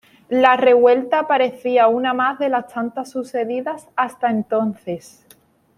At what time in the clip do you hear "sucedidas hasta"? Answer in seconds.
3.11-4.31